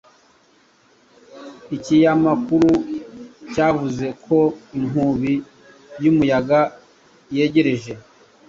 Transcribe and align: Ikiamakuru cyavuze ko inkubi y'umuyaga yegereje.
Ikiamakuru 1.75 2.71
cyavuze 3.51 4.07
ko 4.25 4.39
inkubi 4.77 5.33
y'umuyaga 6.03 6.59
yegereje. 7.35 7.93